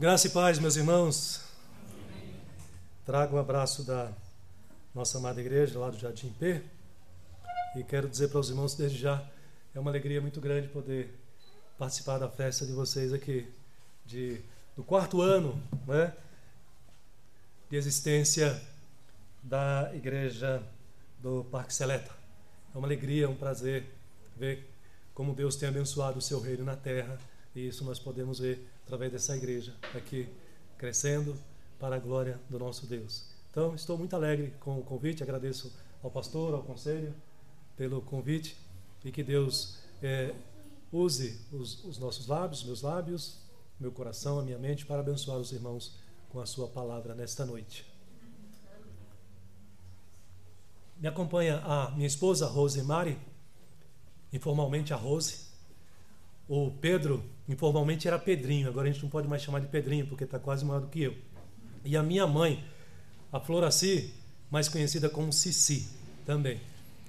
[0.00, 1.42] Graça e paz, meus irmãos.
[3.04, 4.12] Trago um abraço da
[4.94, 6.62] nossa amada igreja lá do Jardim P.
[7.74, 9.28] E quero dizer para os irmãos desde já,
[9.74, 11.12] é uma alegria muito grande poder
[11.76, 13.52] participar da festa de vocês aqui,
[14.06, 14.40] de,
[14.76, 16.14] do quarto ano né,
[17.68, 18.62] de existência
[19.42, 20.62] da igreja
[21.18, 22.12] do Parque Seleta.
[22.72, 23.92] É uma alegria, um prazer
[24.36, 24.64] ver
[25.12, 27.18] como Deus tem abençoado o seu reino na terra
[27.54, 30.28] e isso nós podemos ver através dessa igreja aqui
[30.76, 31.36] crescendo
[31.78, 33.24] para a glória do nosso Deus.
[33.50, 35.72] Então, estou muito alegre com o convite, agradeço
[36.02, 37.14] ao pastor, ao conselho
[37.76, 38.56] pelo convite
[39.04, 40.34] e que Deus é,
[40.92, 43.38] use os, os nossos lábios, meus lábios,
[43.78, 45.96] meu coração, a minha mente para abençoar os irmãos
[46.28, 47.86] com a sua palavra nesta noite.
[50.98, 53.16] Me acompanha a minha esposa Rosemary,
[54.32, 55.46] informalmente a Rose.
[56.48, 60.24] O Pedro, informalmente era Pedrinho, agora a gente não pode mais chamar de Pedrinho, porque
[60.24, 61.16] está quase maior do que eu.
[61.84, 62.62] E a minha mãe,
[63.32, 64.12] a Floraci,
[64.50, 65.88] mais conhecida como Cici,
[66.26, 66.60] também.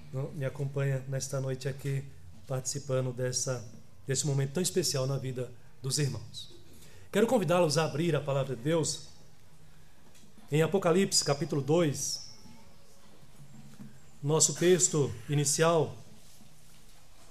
[0.07, 2.03] Então, me acompanha nesta noite aqui,
[2.47, 3.63] participando dessa,
[4.07, 6.55] desse momento tão especial na vida dos irmãos.
[7.11, 9.09] Quero convidá-los a abrir a palavra de Deus
[10.51, 12.29] em Apocalipse, capítulo 2.
[14.23, 15.95] Nosso texto inicial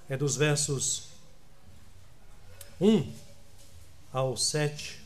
[0.07, 1.08] é dos versos
[2.81, 3.13] 1
[4.13, 4.99] ao 7,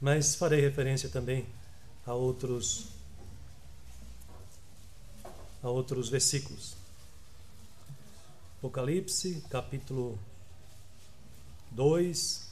[0.00, 1.46] mas farei referência também
[2.06, 2.86] a outros
[5.62, 6.76] a outros versículos.
[8.58, 10.18] Apocalipse, capítulo
[11.72, 12.48] 2,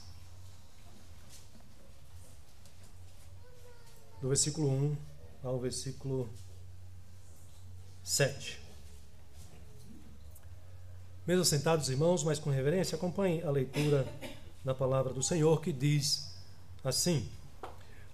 [4.21, 4.97] do versículo 1
[5.43, 6.29] ao versículo
[8.03, 8.66] 7.
[11.27, 14.07] Mesmo sentados, irmãos, mas com reverência, acompanhe a leitura
[14.63, 16.33] da palavra do Senhor que diz
[16.81, 17.27] assim: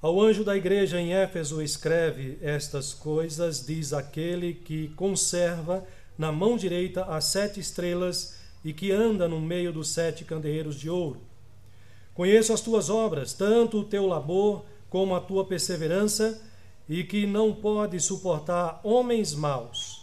[0.01, 5.85] Ao anjo da igreja em Éfeso escreve estas coisas, diz aquele que conserva
[6.17, 10.89] na mão direita as sete estrelas e que anda no meio dos sete candeeiros de
[10.89, 11.21] ouro.
[12.15, 16.41] Conheço as tuas obras, tanto o teu labor como a tua perseverança,
[16.89, 20.02] e que não pode suportar homens maus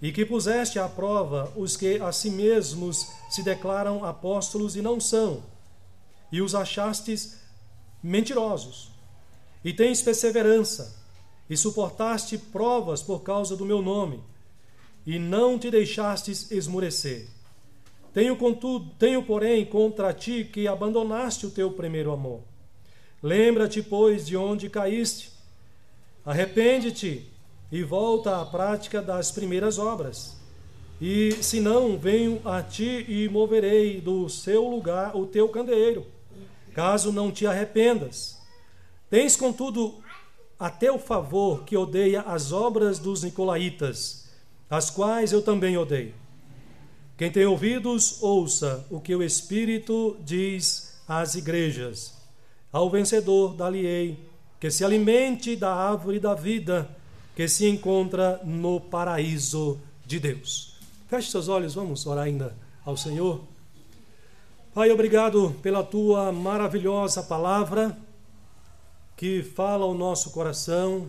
[0.00, 4.98] e que puseste à prova os que a si mesmos se declaram apóstolos e não
[4.98, 5.42] são,
[6.32, 7.38] e os achastes
[8.02, 8.90] mentirosos,
[9.64, 10.98] e tens perseverança,
[11.48, 14.22] e suportaste provas por causa do meu nome,
[15.06, 17.28] e não te deixastes esmurecer.
[18.12, 22.42] Tenho, contudo, tenho, porém, contra ti que abandonaste o teu primeiro amor.
[23.22, 25.30] Lembra-te, pois, de onde caíste.
[26.24, 27.29] Arrepende-te
[27.70, 30.36] e volta à prática das primeiras obras.
[31.00, 36.04] E se não, venho a ti e moverei do seu lugar o teu candeeiro,
[36.74, 38.38] caso não te arrependas.
[39.08, 40.02] Tens, contudo,
[40.58, 44.28] a teu favor que odeia as obras dos nicolaítas,
[44.68, 46.14] as quais eu também odeio.
[47.16, 52.14] Quem tem ouvidos, ouça o que o Espírito diz às igrejas.
[52.72, 54.18] Ao vencedor, dali-ei,
[54.60, 56.88] que se alimente da árvore da vida
[57.40, 60.74] que se encontra no paraíso de Deus.
[61.08, 63.40] Feche seus olhos, vamos orar ainda ao Senhor.
[64.74, 67.96] Pai, obrigado pela tua maravilhosa palavra
[69.16, 71.08] que fala ao nosso coração,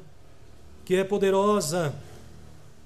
[0.85, 1.93] que é poderosa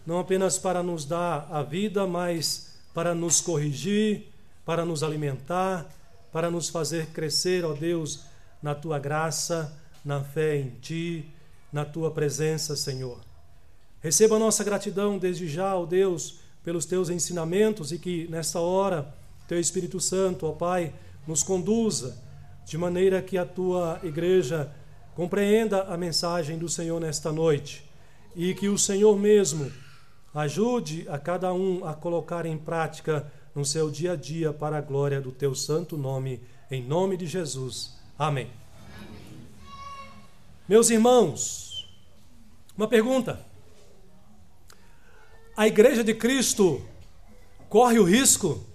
[0.07, 4.25] não apenas para nos dar a vida, mas para nos corrigir,
[4.65, 5.85] para nos alimentar,
[6.31, 8.21] para nos fazer crescer, ó Deus,
[8.59, 9.71] na tua graça,
[10.03, 11.31] na fé em ti,
[11.71, 13.34] na tua presença, Senhor.
[14.05, 19.11] Receba nossa gratidão desde já, ó Deus, pelos teus ensinamentos e que nesta hora
[19.47, 20.93] teu Espírito Santo, ó Pai,
[21.25, 22.15] nos conduza
[22.67, 24.71] de maneira que a tua igreja
[25.15, 27.83] compreenda a mensagem do Senhor nesta noite
[28.35, 29.71] e que o Senhor mesmo
[30.35, 34.81] ajude a cada um a colocar em prática no seu dia a dia para a
[34.81, 36.39] glória do teu santo nome,
[36.69, 37.97] em nome de Jesus.
[38.19, 38.51] Amém.
[38.99, 39.09] Amém.
[40.69, 41.89] Meus irmãos,
[42.77, 43.54] uma pergunta
[45.55, 46.85] a igreja de Cristo
[47.69, 48.65] corre o risco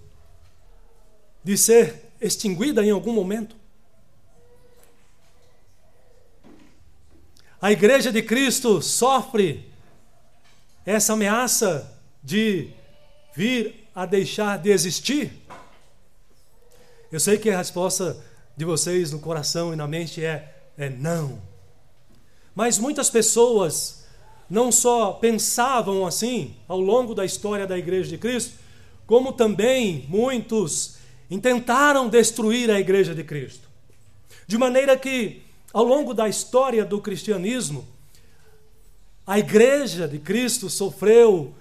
[1.43, 3.55] de ser extinguida em algum momento?
[7.61, 9.71] A igreja de Cristo sofre
[10.83, 12.71] essa ameaça de
[13.35, 15.31] vir a deixar de existir?
[17.11, 18.17] Eu sei que a resposta
[18.57, 21.39] de vocês no coração e na mente é, é não.
[22.55, 24.00] Mas muitas pessoas
[24.51, 28.59] não só pensavam assim ao longo da história da Igreja de Cristo,
[29.07, 30.97] como também muitos
[31.29, 33.69] intentaram destruir a Igreja de Cristo.
[34.45, 37.87] De maneira que, ao longo da história do cristianismo,
[39.25, 41.53] a igreja de Cristo sofreu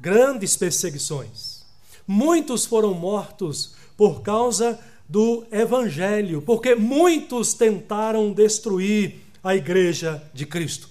[0.00, 1.64] grandes perseguições.
[2.08, 10.89] Muitos foram mortos por causa do evangelho, porque muitos tentaram destruir a igreja de Cristo.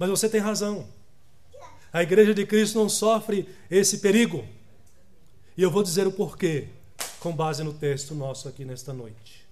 [0.00, 0.88] Mas você tem razão.
[1.92, 4.42] A igreja de Cristo não sofre esse perigo.
[5.58, 6.68] E eu vou dizer o porquê,
[7.18, 9.44] com base no texto nosso aqui nesta noite.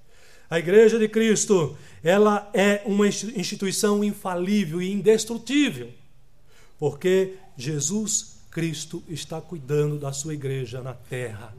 [0.49, 5.91] A igreja de Cristo, ela é uma instituição infalível e indestrutível,
[6.79, 11.55] porque Jesus Cristo está cuidando da sua igreja na terra.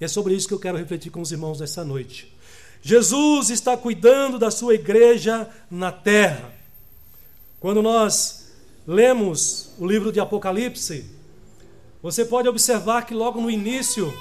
[0.00, 2.34] E é sobre isso que eu quero refletir com os irmãos nessa noite.
[2.82, 6.63] Jesus está cuidando da sua igreja na terra.
[7.64, 8.52] Quando nós
[8.86, 11.10] lemos o livro de Apocalipse,
[12.02, 14.12] você pode observar que logo no início,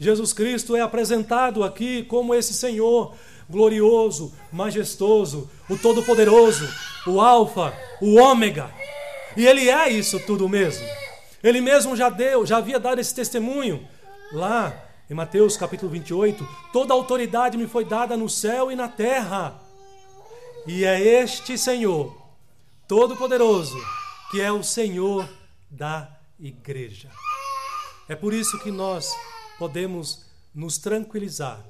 [0.00, 3.14] Jesus Cristo é apresentado aqui como esse Senhor
[3.50, 6.66] glorioso, majestoso, o Todo-Poderoso,
[7.06, 8.70] o Alfa, o Ômega.
[9.36, 10.86] E ele é isso tudo mesmo.
[11.42, 13.86] Ele mesmo já deu, já havia dado esse testemunho
[14.32, 14.74] lá
[15.10, 19.60] em Mateus capítulo 28, toda autoridade me foi dada no céu e na terra.
[20.66, 22.24] E é este Senhor,
[22.88, 23.76] Todo-Poderoso,
[24.30, 25.28] que é o Senhor
[25.68, 27.10] da igreja.
[28.08, 29.12] É por isso que nós
[29.58, 30.24] podemos
[30.54, 31.66] nos tranquilizar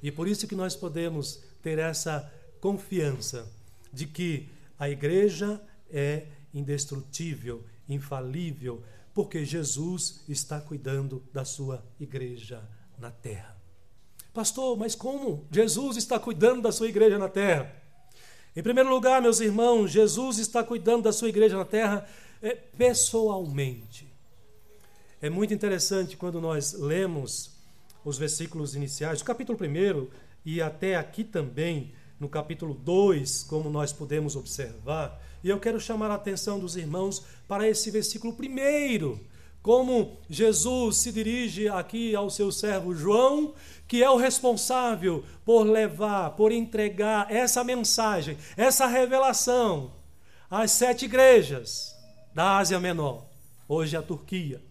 [0.00, 3.50] e por isso que nós podemos ter essa confiança
[3.92, 8.80] de que a igreja é indestrutível, infalível,
[9.12, 12.62] porque Jesus está cuidando da sua igreja
[12.96, 13.60] na terra.
[14.32, 17.79] Pastor, mas como Jesus está cuidando da sua igreja na terra?
[18.54, 22.04] Em primeiro lugar, meus irmãos, Jesus está cuidando da sua igreja na terra
[22.42, 24.12] é, pessoalmente.
[25.22, 27.52] É muito interessante quando nós lemos
[28.04, 30.08] os versículos iniciais, do capítulo 1
[30.44, 36.10] e até aqui também, no capítulo 2, como nós podemos observar, e eu quero chamar
[36.10, 39.20] a atenção dos irmãos para esse versículo primeiro,
[39.62, 43.54] como Jesus se dirige aqui ao seu servo João,
[43.86, 49.92] que é o responsável por levar, por entregar essa mensagem, essa revelação
[50.50, 51.94] às sete igrejas
[52.34, 53.26] da Ásia Menor,
[53.68, 54.62] hoje a Turquia.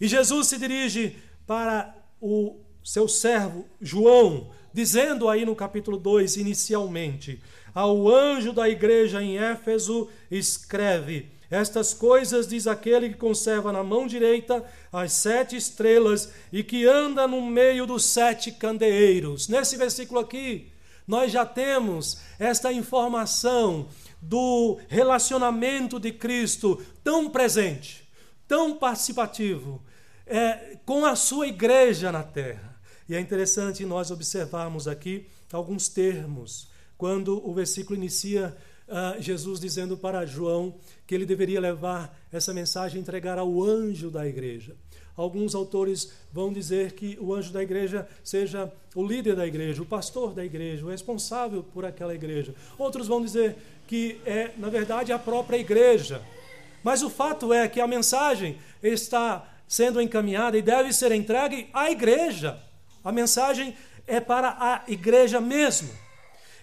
[0.00, 1.16] E Jesus se dirige
[1.46, 7.42] para o seu servo João, dizendo aí no capítulo 2, inicialmente:
[7.74, 14.06] Ao anjo da igreja em Éfeso, escreve estas coisas diz aquele que conserva na mão
[14.06, 19.48] direita as sete estrelas e que anda no meio dos sete candeeiros.
[19.48, 20.72] Nesse versículo aqui,
[21.06, 23.86] nós já temos esta informação
[24.18, 28.08] do relacionamento de Cristo tão presente,
[28.48, 29.82] tão participativo,
[30.26, 32.80] é, com a sua igreja na terra.
[33.06, 36.66] E é interessante nós observarmos aqui alguns termos.
[36.96, 38.56] Quando o versículo inicia
[38.92, 40.74] uh, Jesus dizendo para João
[41.06, 44.76] que ele deveria levar essa mensagem e entregar ao anjo da igreja.
[45.16, 49.86] Alguns autores vão dizer que o anjo da igreja seja o líder da igreja, o
[49.86, 52.54] pastor da igreja, o responsável por aquela igreja.
[52.78, 53.56] Outros vão dizer
[53.86, 56.22] que é, na verdade, a própria igreja.
[56.82, 61.90] Mas o fato é que a mensagem está sendo encaminhada e deve ser entregue à
[61.90, 62.58] igreja.
[63.04, 63.74] A mensagem
[64.06, 65.90] é para a igreja mesmo.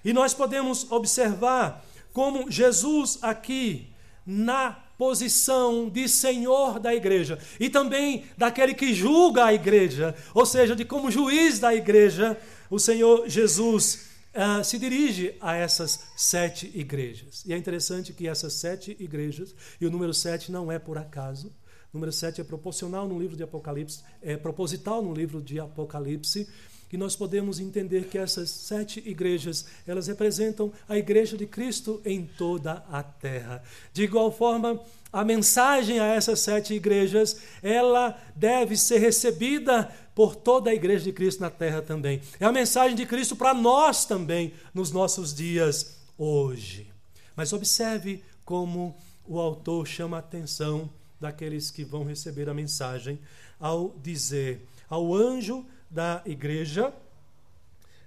[0.04, 3.90] E nós podemos observar como Jesus aqui,
[4.26, 10.76] na posição de senhor da igreja e também daquele que julga a igreja, ou seja,
[10.76, 12.38] de como juiz da igreja,
[12.70, 17.44] o Senhor Jesus uh, se dirige a essas sete igrejas.
[17.46, 21.52] E é interessante que essas sete igrejas, e o número sete não é por acaso,
[21.94, 26.48] número sete é proporcional no livro de Apocalipse, é proposital no livro de Apocalipse,
[26.90, 32.26] que nós podemos entender que essas sete igrejas, elas representam a igreja de Cristo em
[32.26, 33.64] toda a terra.
[33.94, 34.82] De igual forma,
[35.14, 41.14] a mensagem a essas sete igrejas, ela deve ser recebida por toda a igreja de
[41.14, 42.22] Cristo na terra também.
[42.40, 46.92] É a mensagem de Cristo para nós também nos nossos dias hoje.
[47.36, 50.90] Mas observe como o autor chama a atenção
[51.22, 53.20] daqueles que vão receber a mensagem
[53.60, 56.94] ao dizer ao anjo da igreja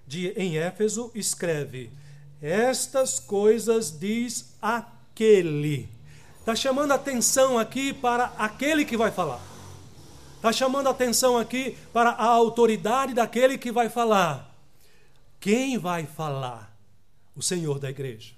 [0.07, 1.91] de, em Éfeso escreve:
[2.41, 5.89] Estas coisas diz aquele.
[6.39, 9.41] Está chamando atenção aqui para aquele que vai falar.
[10.37, 14.53] Está chamando atenção aqui para a autoridade daquele que vai falar.
[15.39, 16.77] Quem vai falar?
[17.37, 18.33] O Senhor da igreja.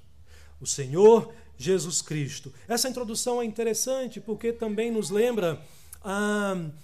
[0.60, 2.52] O Senhor Jesus Cristo.
[2.68, 5.60] Essa introdução é interessante porque também nos lembra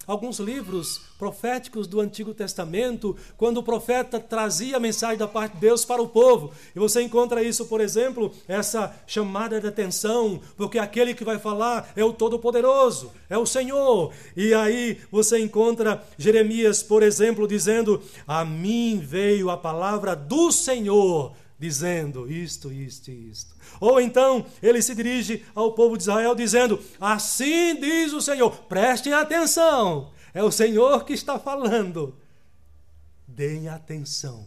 [0.07, 5.61] alguns livros proféticos do Antigo Testamento, quando o profeta trazia a mensagem da parte de
[5.61, 6.53] Deus para o povo.
[6.75, 11.93] E você encontra isso, por exemplo, essa chamada de atenção, porque aquele que vai falar
[11.95, 14.13] é o Todo-Poderoso, é o Senhor.
[14.35, 21.35] E aí você encontra Jeremias, por exemplo, dizendo: A mim veio a palavra do Senhor
[21.61, 23.55] dizendo isto, isto e isto.
[23.79, 29.13] Ou então ele se dirige ao povo de Israel dizendo: Assim diz o Senhor, prestem
[29.13, 32.17] atenção, é o Senhor que está falando.
[33.29, 34.47] Deem atenção,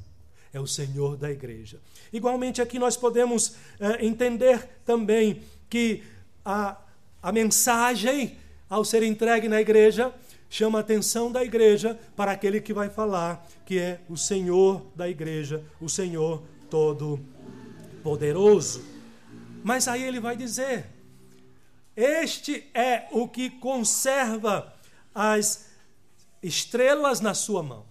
[0.52, 1.80] é o Senhor da igreja.
[2.12, 6.04] Igualmente, aqui nós podemos é, entender também que
[6.44, 6.78] a,
[7.22, 10.12] a mensagem, ao ser entregue na igreja,
[10.50, 15.08] chama a atenção da igreja para aquele que vai falar, que é o Senhor da
[15.08, 16.44] igreja, o Senhor
[16.74, 18.84] Todo-Poderoso.
[19.64, 20.90] Mas aí ele vai dizer:
[21.96, 24.74] Este é o que conserva
[25.14, 25.70] as
[26.42, 27.86] estrelas na sua mão.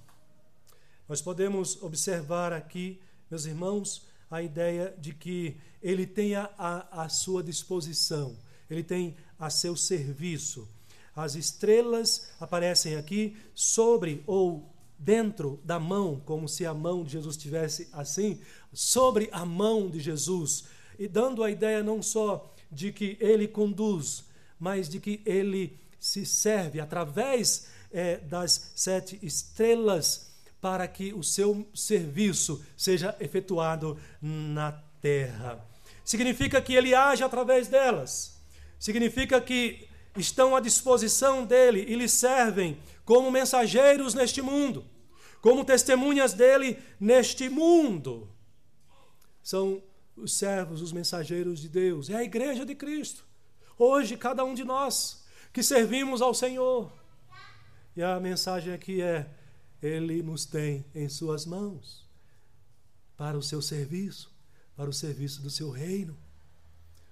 [1.09, 7.41] Nós podemos observar aqui, meus irmãos, a ideia de que ele tenha a, a sua
[7.41, 8.37] disposição,
[8.69, 10.69] ele tem a seu serviço.
[11.15, 14.73] As estrelas aparecem aqui sobre ou
[15.03, 18.41] dentro da mão, como se a mão de Jesus estivesse assim,
[18.73, 20.64] sobre a mão de Jesus,
[20.99, 24.25] e dando a ideia não só de que ele conduz,
[24.59, 31.67] mas de que ele se serve através é, das sete estrelas para que o seu
[31.75, 35.67] serviço seja efetuado na terra.
[36.05, 38.41] Significa que ele age através delas.
[38.79, 44.85] Significa que estão à disposição dele e lhe servem como mensageiros neste mundo
[45.43, 48.29] como testemunhas dele neste mundo.
[49.43, 49.83] São
[50.17, 53.25] os servos, os mensageiros de Deus, é a igreja de Cristo.
[53.79, 56.93] Hoje, cada um de nós que servimos ao Senhor.
[57.97, 59.29] E a mensagem aqui é:
[59.83, 62.07] Ele nos tem em Suas mãos
[63.17, 64.33] para o seu serviço,
[64.77, 66.17] para o serviço do seu reino,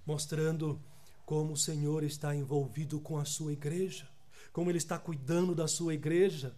[0.07, 0.81] mostrando
[1.25, 4.09] como o Senhor está envolvido com a sua igreja,
[4.53, 6.55] como Ele está cuidando da sua igreja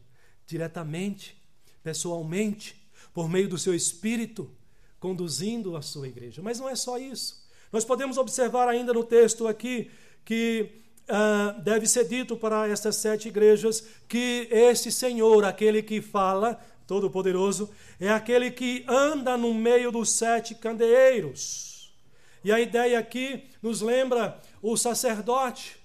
[0.47, 1.43] diretamente
[1.83, 2.81] pessoalmente,
[3.13, 4.51] por meio do seu espírito,
[5.03, 6.41] conduzindo a sua igreja.
[6.41, 7.45] Mas não é só isso.
[7.73, 9.91] Nós podemos observar ainda no texto aqui
[10.25, 10.71] que
[11.09, 16.55] uh, deve ser dito para estas sete igrejas que este Senhor, aquele que fala,
[16.87, 17.69] Todo-Poderoso,
[17.99, 21.93] é aquele que anda no meio dos sete candeeiros.
[22.45, 25.79] E a ideia aqui nos lembra o sacerdote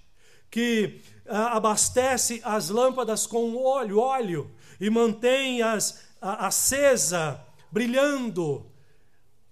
[0.48, 4.48] que uh, abastece as lâmpadas com óleo, óleo,
[4.80, 8.77] e mantém-as acesa, brilhando.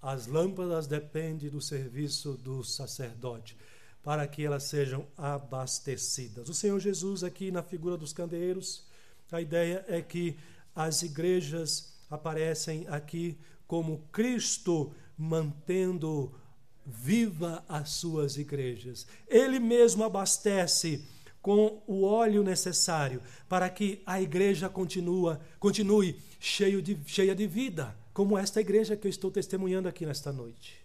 [0.06, 3.56] As lâmpadas dependem do serviço do sacerdote,
[4.04, 6.48] para que elas sejam abastecidas.
[6.48, 8.84] O Senhor Jesus, aqui na figura dos candeeiros,
[9.32, 10.36] a ideia é que
[10.76, 13.36] as igrejas aparecem aqui
[13.66, 16.32] como Cristo mantendo
[16.86, 19.08] viva as suas igrejas.
[19.26, 21.04] Ele mesmo abastece
[21.42, 28.05] com o óleo necessário para que a igreja continua, continue cheio de, cheia de vida,
[28.16, 30.82] como esta igreja que eu estou testemunhando aqui nesta noite.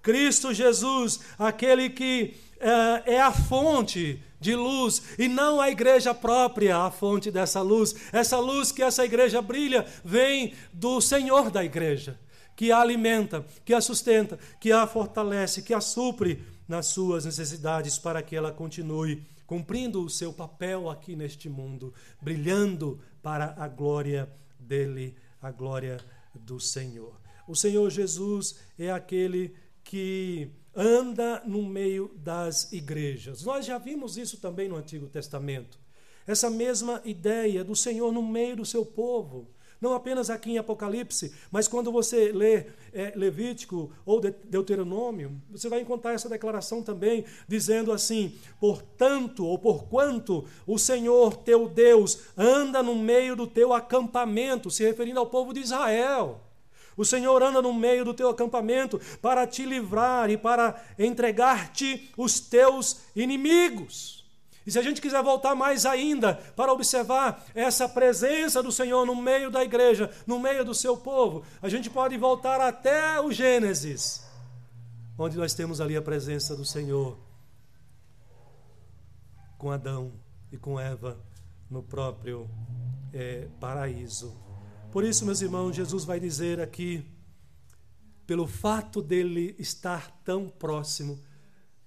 [0.00, 6.76] Cristo Jesus, aquele que é, é a fonte de luz e não a igreja própria,
[6.76, 7.92] a fonte dessa luz.
[8.12, 12.16] Essa luz que essa igreja brilha vem do Senhor da igreja,
[12.54, 17.98] que a alimenta, que a sustenta, que a fortalece, que a supre nas suas necessidades
[17.98, 21.92] para que ela continue cumprindo o seu papel aqui neste mundo,
[22.22, 25.98] brilhando para a glória dele, a glória
[26.34, 27.20] do Senhor.
[27.46, 33.42] O Senhor Jesus é aquele que anda no meio das igrejas.
[33.42, 35.78] Nós já vimos isso também no Antigo Testamento.
[36.26, 39.48] Essa mesma ideia do Senhor no meio do seu povo.
[39.80, 45.80] Não apenas aqui em Apocalipse, mas quando você lê é, Levítico ou Deuteronômio, você vai
[45.80, 52.96] encontrar essa declaração também, dizendo assim: Portanto, ou porquanto o Senhor teu Deus anda no
[52.96, 56.40] meio do teu acampamento, se referindo ao povo de Israel.
[56.96, 62.40] O Senhor anda no meio do teu acampamento para te livrar e para entregar-te os
[62.40, 64.17] teus inimigos.
[64.68, 69.16] E se a gente quiser voltar mais ainda para observar essa presença do Senhor no
[69.16, 74.22] meio da igreja, no meio do seu povo, a gente pode voltar até o Gênesis,
[75.16, 77.18] onde nós temos ali a presença do Senhor
[79.56, 80.12] com Adão
[80.52, 81.18] e com Eva
[81.70, 82.46] no próprio
[83.14, 84.36] é, paraíso.
[84.92, 87.10] Por isso, meus irmãos, Jesus vai dizer aqui,
[88.26, 91.18] pelo fato dele estar tão próximo,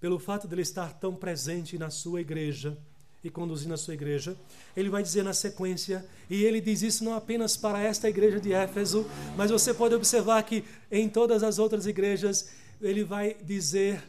[0.02, 2.78] pelo fato de ele estar tão presente na sua igreja,
[3.24, 4.36] e conduzindo a sua igreja.
[4.76, 8.52] Ele vai dizer na sequência, e ele diz isso não apenas para esta igreja de
[8.52, 9.06] Éfeso,
[9.38, 12.50] mas você pode observar que em todas as outras igrejas
[12.82, 14.04] ele vai dizer: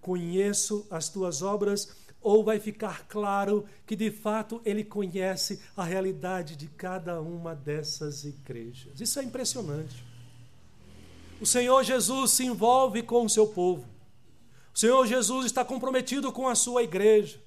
[0.00, 1.88] Conheço as tuas obras,
[2.20, 8.24] ou vai ficar claro que de fato ele conhece a realidade de cada uma dessas
[8.24, 9.00] igrejas.
[9.00, 10.04] Isso é impressionante.
[11.40, 13.91] O Senhor Jesus se envolve com o seu povo.
[14.74, 17.40] O Senhor Jesus está comprometido com a sua igreja.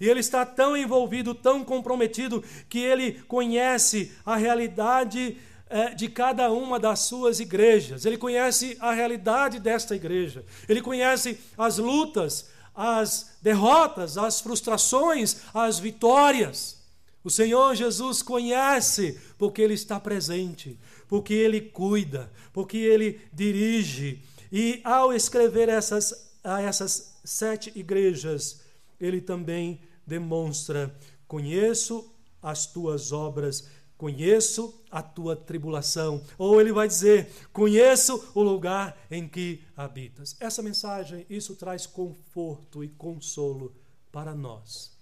[0.00, 6.50] E ele está tão envolvido, tão comprometido, que ele conhece a realidade é, de cada
[6.50, 8.04] uma das suas igrejas.
[8.04, 10.44] Ele conhece a realidade desta igreja.
[10.68, 16.76] Ele conhece as lutas, as derrotas, as frustrações, as vitórias.
[17.24, 20.78] O Senhor Jesus conhece, porque Ele está presente,
[21.08, 24.22] porque Ele cuida, porque Ele dirige.
[24.52, 28.62] E ao escrever essas, a essas sete igrejas,
[29.00, 30.94] Ele também demonstra:
[31.26, 36.22] conheço as tuas obras, conheço a tua tribulação.
[36.38, 40.36] Ou ele vai dizer: conheço o lugar em que habitas.
[40.38, 43.74] Essa mensagem, isso traz conforto e consolo
[44.12, 44.96] para nós.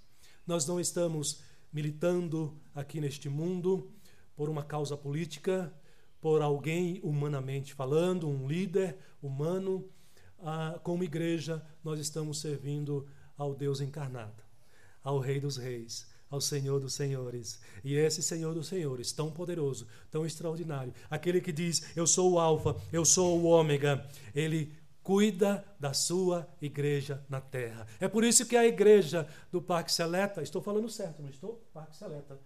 [0.47, 1.41] Nós não estamos
[1.73, 3.91] militando aqui neste mundo
[4.37, 5.73] por uma causa política,
[6.21, 9.85] por alguém humanamente falando, um líder humano.
[10.45, 14.45] Ah, como igreja, nós estamos servindo ao Deus encarnado
[15.03, 17.61] ao Rei dos Reis, ao Senhor dos Senhores.
[17.85, 22.39] E esse Senhor dos Senhores, tão poderoso, tão extraordinário, aquele que diz: Eu sou o
[22.39, 24.73] Alfa, eu sou o Ômega, ele
[25.03, 27.87] cuida da sua igreja na terra.
[28.01, 31.63] É por isso que a igreja do Parque Seleta, estou falando certo, não estou?
[31.75, 32.39] Parque Seleta,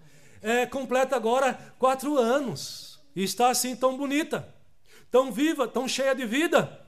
[0.43, 4.52] é, completa agora quatro anos e está assim tão bonita,
[5.11, 6.88] tão viva, tão cheia de vida.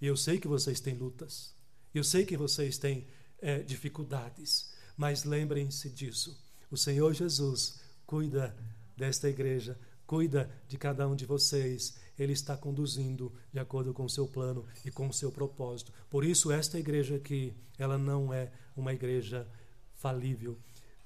[0.00, 1.54] E eu sei que vocês têm lutas,
[1.94, 3.06] eu sei que vocês têm
[3.40, 4.70] é, dificuldades.
[4.96, 6.38] Mas lembrem-se disso:
[6.70, 8.56] o Senhor Jesus cuida
[8.96, 11.98] desta igreja, cuida de cada um de vocês.
[12.18, 15.92] Ele está conduzindo de acordo com o seu plano e com o seu propósito.
[16.10, 19.48] Por isso, esta igreja aqui, ela não é uma igreja
[19.94, 20.58] falível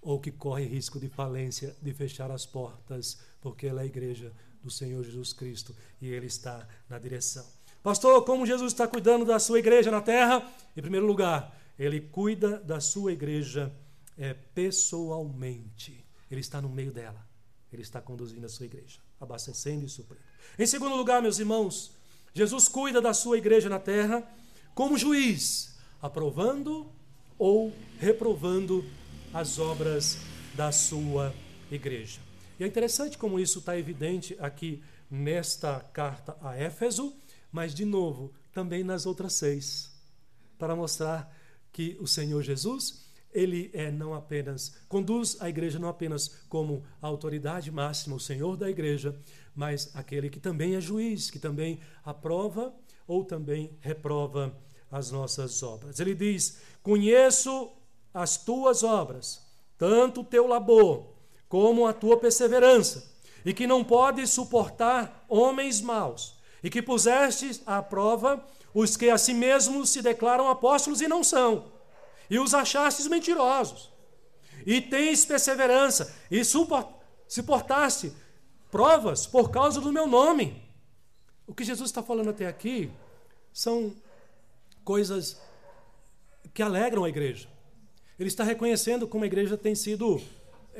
[0.05, 4.33] ou que corre risco de falência, de fechar as portas, porque ela é a igreja
[4.63, 7.47] do Senhor Jesus Cristo e ele está na direção.
[7.85, 10.43] Pastor, como Jesus está cuidando da sua igreja na terra?
[10.75, 13.71] Em primeiro lugar, ele cuida da sua igreja
[14.17, 16.03] é, pessoalmente.
[16.31, 17.23] Ele está no meio dela.
[17.71, 20.25] Ele está conduzindo a sua igreja, abastecendo e suprindo.
[20.59, 21.93] Em segundo lugar, meus irmãos,
[22.33, 24.27] Jesus cuida da sua igreja na terra
[24.75, 26.91] como juiz, aprovando
[27.39, 28.83] ou reprovando
[29.31, 30.17] as obras
[30.55, 31.35] da sua
[31.71, 32.19] igreja.
[32.59, 37.15] E é interessante como isso está evidente aqui nesta carta a Éfeso,
[37.55, 39.93] mas de novo também nas outras seis,
[40.59, 41.33] para mostrar
[41.73, 47.07] que o Senhor Jesus, ele é não apenas conduz a igreja não apenas como a
[47.07, 49.17] autoridade máxima, o Senhor da igreja,
[49.55, 52.75] mas aquele que também é juiz, que também aprova
[53.07, 54.53] ou também reprova
[54.91, 56.01] as nossas obras.
[56.01, 57.71] Ele diz: "Conheço
[58.13, 59.47] as tuas obras,
[59.79, 61.15] tanto o teu labor
[61.49, 63.15] como a tua perseverança,
[63.45, 66.34] e que não podes suportar homens maus,
[66.65, 71.23] e que pusestes à prova os que a si mesmos se declaram apóstolos e não
[71.23, 71.71] são,
[72.29, 73.93] e os achastes mentirosos,
[74.67, 78.13] e tens perseverança, e suportaste
[78.71, 80.65] provas por causa do meu nome.
[81.47, 82.91] O que Jesus está falando até aqui
[83.53, 83.95] são
[84.83, 85.39] coisas
[86.55, 87.47] que alegram a igreja.
[88.19, 90.21] Ele está reconhecendo como a igreja tem sido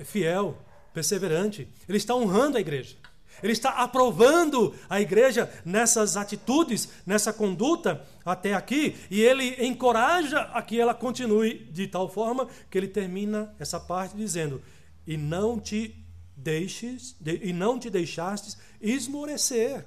[0.05, 0.57] fiel,
[0.95, 1.69] perseverante.
[1.87, 2.97] Ele está honrando a igreja.
[3.43, 10.63] Ele está aprovando a igreja nessas atitudes, nessa conduta até aqui, e ele encoraja a
[10.63, 14.63] que ela continue de tal forma que ele termina essa parte dizendo:
[15.07, 15.95] "E não te
[16.37, 19.85] deixes, e não te deixastes esmorecer".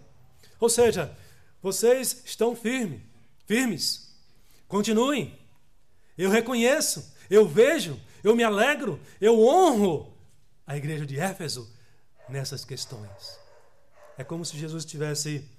[0.59, 1.15] Ou seja,
[1.61, 3.01] vocês estão firmes,
[3.45, 4.15] firmes.
[4.67, 5.37] Continuem.
[6.17, 10.13] Eu reconheço, eu vejo, eu me alegro, eu honro
[10.65, 11.76] a igreja de Éfeso
[12.29, 13.39] nessas questões.
[14.17, 15.49] É como se Jesus estivesse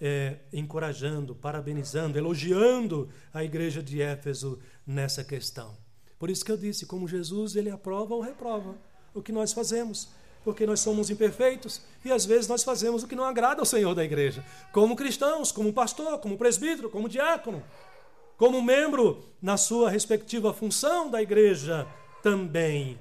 [0.00, 5.76] é, encorajando, parabenizando, elogiando a igreja de Éfeso nessa questão.
[6.18, 8.74] Por isso que eu disse, como Jesus, ele aprova ou reprova
[9.14, 10.08] o que nós fazemos,
[10.42, 13.94] porque nós somos imperfeitos e às vezes nós fazemos o que não agrada ao Senhor
[13.94, 17.62] da igreja, como cristãos, como pastor, como presbítero, como diácono,
[18.36, 21.86] como membro na sua respectiva função da igreja
[22.22, 22.98] também.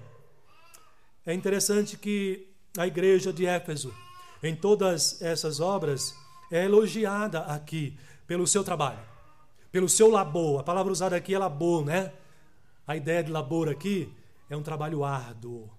[1.25, 3.93] É interessante que a igreja de Éfeso,
[4.41, 6.15] em todas essas obras,
[6.51, 8.99] é elogiada aqui pelo seu trabalho,
[9.71, 10.59] pelo seu labor.
[10.59, 12.13] A palavra usada aqui é labor, né?
[12.87, 14.13] A ideia de labor aqui
[14.49, 15.69] é um trabalho árduo.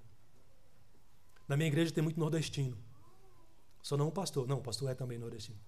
[1.48, 2.76] Na minha igreja tem muito nordestino.
[3.82, 4.46] Só não o pastor.
[4.46, 5.58] Não, o pastor é também nordestino.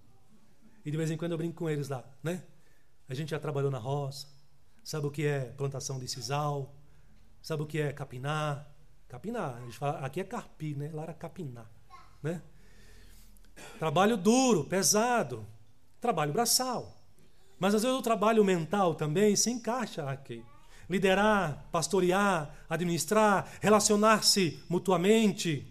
[0.84, 2.44] E de vez em quando eu brinco com eles lá, né?
[3.08, 4.26] A gente já trabalhou na roça,
[4.82, 6.74] sabe o que é plantação de sisal,
[7.42, 8.73] sabe o que é capinar.
[9.14, 10.90] Capinar, a gente fala, aqui é carpi, né?
[10.92, 11.70] Lá era capinar,
[12.20, 12.42] né?
[13.78, 15.46] Trabalho duro, pesado,
[16.00, 17.00] trabalho braçal.
[17.56, 20.44] Mas às vezes o trabalho mental também se encaixa aqui.
[20.90, 25.64] Liderar, pastorear, administrar, relacionar-se mutuamente.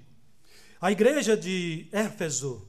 [0.79, 2.65] A igreja de Éfeso,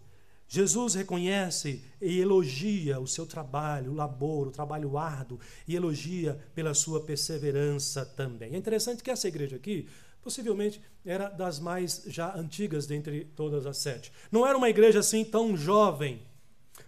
[0.48, 6.74] Jesus reconhece e elogia o seu trabalho, o labor, o trabalho árduo, e elogia pela
[6.74, 8.54] sua perseverança também.
[8.54, 9.88] É interessante que essa igreja aqui,
[10.24, 14.10] possivelmente, era das mais já antigas dentre todas as sete.
[14.32, 16.22] Não era uma igreja assim tão jovem,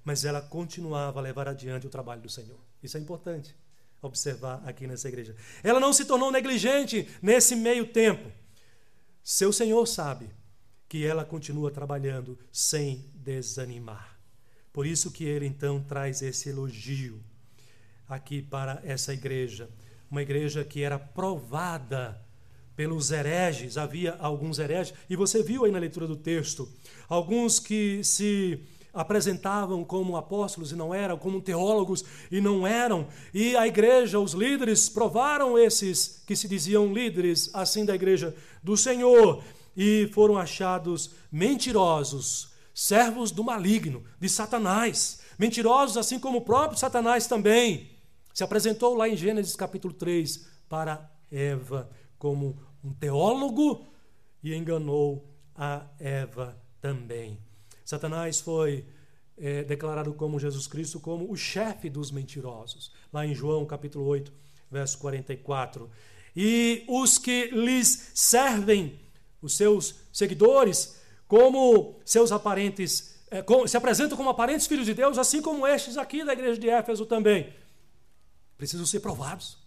[0.03, 2.59] mas ela continuava a levar adiante o trabalho do Senhor.
[2.83, 3.55] Isso é importante
[4.01, 5.37] observar aqui nessa igreja.
[5.63, 8.33] Ela não se tornou negligente nesse meio tempo.
[9.23, 10.31] Seu Senhor sabe
[10.89, 14.19] que ela continua trabalhando sem desanimar.
[14.73, 17.23] Por isso que ele então traz esse elogio
[18.09, 19.69] aqui para essa igreja,
[20.11, 22.26] uma igreja que era provada
[22.77, 26.69] pelos hereges, havia alguns hereges, e você viu aí na leitura do texto,
[27.09, 28.61] alguns que se
[28.93, 33.09] apresentavam como apóstolos e não eram, como teólogos e não eram.
[33.33, 38.77] E a igreja, os líderes, provaram esses que se diziam líderes, assim da igreja do
[38.77, 39.43] Senhor,
[39.77, 45.21] e foram achados mentirosos, servos do maligno, de Satanás.
[45.39, 47.91] Mentirosos, assim como o próprio Satanás também
[48.33, 53.87] se apresentou lá em Gênesis capítulo 3 para Eva como um teólogo
[54.43, 57.39] e enganou a Eva também.
[57.85, 58.87] Satanás foi
[59.37, 64.33] é, declarado como Jesus Cristo como o chefe dos mentirosos, lá em João capítulo 8,
[64.71, 65.91] verso 44.
[66.35, 69.01] E os que lhes servem,
[69.41, 75.19] os seus seguidores, como seus aparentes, é, com, se apresentam como aparentes filhos de Deus,
[75.19, 77.53] assim como estes aqui da igreja de Éfeso também,
[78.57, 79.59] precisam ser provados,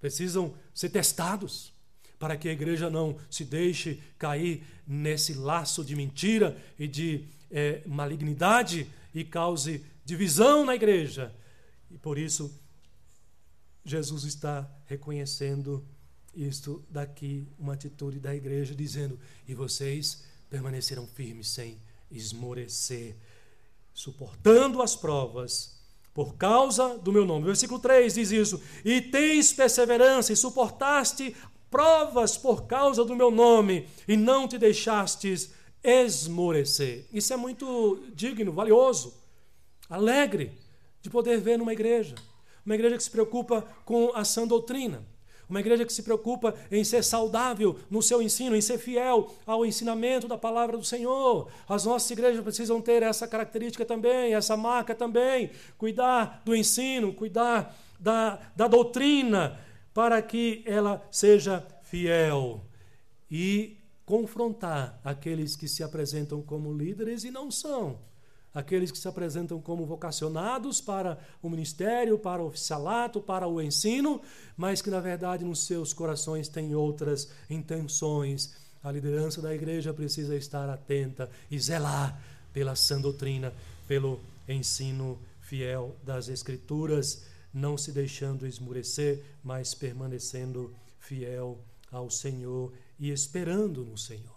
[0.00, 1.72] precisam ser testados
[2.18, 7.82] para que a igreja não se deixe cair nesse laço de mentira e de é,
[7.86, 11.34] malignidade e cause divisão na igreja.
[11.90, 12.52] E por isso,
[13.84, 15.86] Jesus está reconhecendo
[16.34, 21.80] isto daqui, uma atitude da igreja, dizendo: E vocês permaneceram firmes sem
[22.10, 23.16] esmorecer,
[23.94, 25.77] suportando as provas
[26.18, 27.44] por causa do meu nome.
[27.44, 31.36] Versículo 3 diz isso: E tens perseverança e suportaste
[31.70, 37.06] provas por causa do meu nome e não te deixastes esmorecer.
[37.12, 39.14] Isso é muito digno, valioso,
[39.88, 40.58] alegre
[41.00, 42.16] de poder ver numa igreja.
[42.66, 45.06] Uma igreja que se preocupa com a sã doutrina.
[45.48, 49.64] Uma igreja que se preocupa em ser saudável no seu ensino, em ser fiel ao
[49.64, 51.48] ensinamento da palavra do Senhor.
[51.66, 55.50] As nossas igrejas precisam ter essa característica também, essa marca também.
[55.78, 59.58] Cuidar do ensino, cuidar da, da doutrina,
[59.94, 62.64] para que ela seja fiel
[63.30, 67.98] e confrontar aqueles que se apresentam como líderes e não são.
[68.58, 74.20] Aqueles que se apresentam como vocacionados para o ministério, para o oficialato, para o ensino,
[74.56, 78.52] mas que na verdade nos seus corações têm outras intenções.
[78.82, 82.20] A liderança da igreja precisa estar atenta e zelar
[82.52, 83.52] pela sã doutrina,
[83.86, 84.18] pelo
[84.48, 87.22] ensino fiel das Escrituras
[87.54, 91.60] não se deixando esmurecer, mas permanecendo fiel
[91.92, 94.36] ao Senhor e esperando no Senhor.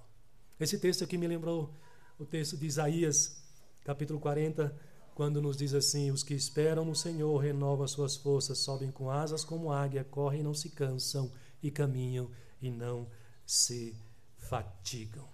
[0.59, 1.73] Esse texto aqui me lembrou
[2.19, 3.40] o texto de Isaías,
[3.83, 4.75] capítulo 40,
[5.15, 9.09] quando nos diz assim: Os que esperam no Senhor renovam as suas forças, sobem com
[9.09, 12.29] asas como águia, correm e não se cansam, e caminham
[12.61, 13.07] e não
[13.45, 13.95] se
[14.37, 15.27] fatigam.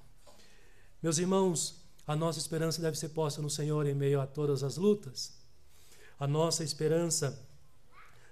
[1.01, 4.77] Meus irmãos, a nossa esperança deve ser posta no Senhor em meio a todas as
[4.77, 5.37] lutas.
[6.19, 7.39] A nossa esperança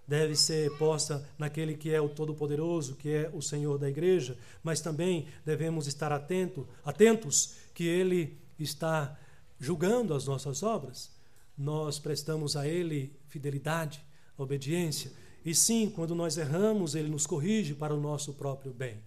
[0.08, 4.82] deve ser posta naquele que é o Todo-Poderoso, que é o Senhor da igreja, mas
[4.82, 9.18] também devemos estar atento, atentos que Ele está
[9.60, 11.12] julgando as nossas obras.
[11.58, 14.04] Nós prestamos a Ele fidelidade,
[14.38, 15.12] obediência,
[15.46, 19.00] e sim, quando nós erramos, Ele nos corrige para o nosso próprio bem.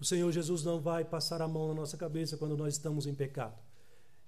[0.00, 3.14] O Senhor Jesus não vai passar a mão na nossa cabeça quando nós estamos em
[3.14, 3.56] pecado.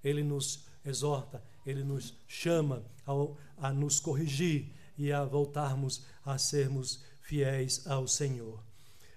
[0.03, 2.83] Ele nos exorta, ele nos chama
[3.57, 8.63] a, nos corrigir e a voltarmos a sermos fiéis ao Senhor.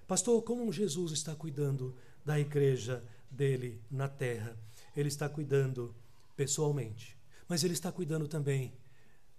[0.06, 1.94] Pastor, como Jesus está cuidando
[2.24, 4.56] da igreja dele na terra?
[4.96, 5.94] Ele está cuidando
[6.38, 8.72] pessoalmente, mas ele está cuidando também,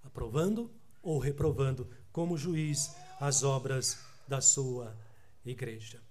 [0.03, 0.69] aprovando
[1.01, 4.93] ou reprovando, como juiz, as obras da sua
[5.45, 6.01] igreja.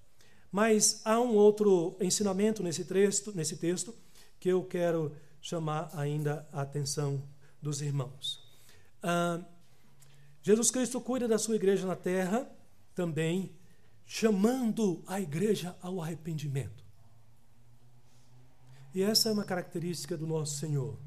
[0.51, 3.95] Mas há um outro ensinamento nesse texto, nesse texto
[4.41, 7.23] que eu quero chamar ainda a atenção
[7.61, 8.43] dos irmãos.
[9.03, 9.45] Ah,
[10.41, 12.51] Jesus Cristo cuida da sua igreja na terra
[12.95, 13.55] também,
[14.07, 16.88] chamando a igreja ao arrependimento.
[18.99, 20.99] E essa é uma característica do nosso Senhor.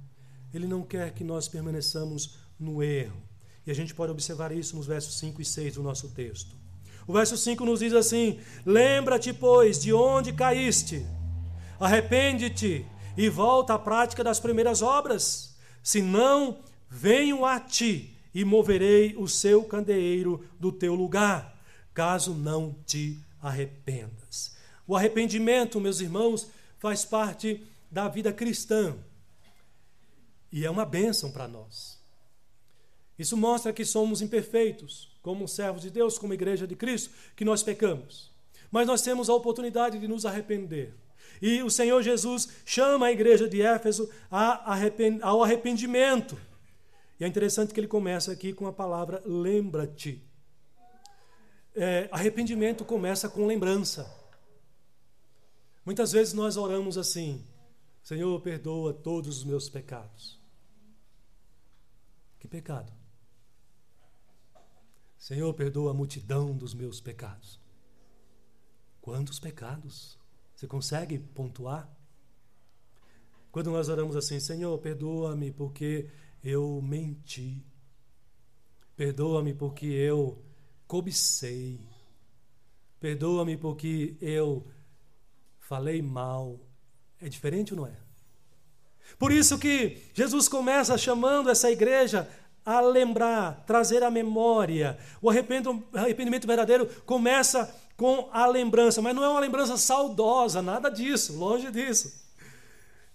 [0.53, 3.21] Ele não quer que nós permaneçamos no erro.
[3.67, 6.55] E a gente pode observar isso nos versos 5 e 6 do nosso texto.
[7.05, 11.05] O verso 5 nos diz assim: Lembra-te, pois, de onde caíste,
[11.77, 12.85] arrepende-te
[13.17, 19.65] e volta à prática das primeiras obras, senão venho a ti e moverei o seu
[19.65, 21.61] candeeiro do teu lugar,
[21.93, 24.55] caso não te arrependas.
[24.87, 26.47] O arrependimento, meus irmãos,
[26.79, 28.97] faz parte da vida cristã
[30.51, 32.01] e é uma bênção para nós.
[33.17, 37.61] Isso mostra que somos imperfeitos, como servos de Deus, como igreja de Cristo, que nós
[37.61, 38.31] pecamos.
[38.71, 40.95] Mas nós temos a oportunidade de nos arrepender.
[41.41, 44.09] E o Senhor Jesus chama a igreja de Éfeso
[45.21, 46.37] ao arrependimento.
[47.19, 50.23] E é interessante que ele começa aqui com a palavra lembra-te.
[51.75, 54.11] É, arrependimento começa com lembrança.
[55.85, 57.45] Muitas vezes nós oramos assim:
[58.11, 60.37] Senhor, perdoa todos os meus pecados.
[62.37, 62.91] Que pecado?
[65.17, 67.57] Senhor, perdoa a multidão dos meus pecados.
[68.99, 70.19] Quantos pecados?
[70.53, 71.89] Você consegue pontuar?
[73.49, 76.09] Quando nós oramos assim, Senhor, perdoa-me porque
[76.43, 77.65] eu menti.
[78.93, 80.43] Perdoa-me porque eu
[80.85, 81.79] cobicei.
[82.99, 84.67] Perdoa-me porque eu
[85.59, 86.59] falei mal.
[87.21, 87.93] É diferente ou não é?
[89.19, 92.27] Por isso que Jesus começa chamando essa igreja
[92.65, 94.97] a lembrar, trazer a memória.
[95.21, 101.37] O arrependimento verdadeiro começa com a lembrança, mas não é uma lembrança saudosa, nada disso,
[101.37, 102.19] longe disso.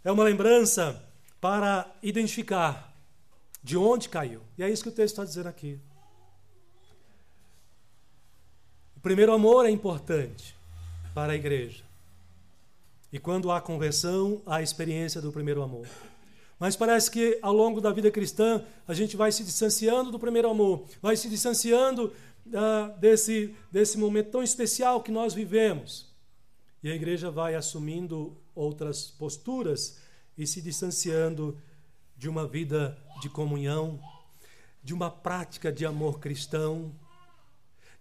[0.04, 1.02] É uma lembrança
[1.40, 2.94] para identificar
[3.62, 4.42] de onde caiu.
[4.56, 5.80] E é isso que o texto está dizendo aqui.
[8.96, 10.56] O primeiro amor é importante
[11.14, 11.85] para a igreja.
[13.16, 15.86] E quando há conversão, há experiência do primeiro amor.
[16.60, 20.50] Mas parece que ao longo da vida cristã a gente vai se distanciando do primeiro
[20.50, 22.12] amor, vai se distanciando
[22.48, 26.14] uh, desse, desse momento tão especial que nós vivemos.
[26.82, 29.98] E a igreja vai assumindo outras posturas
[30.36, 31.56] e se distanciando
[32.18, 33.98] de uma vida de comunhão,
[34.84, 36.94] de uma prática de amor cristão,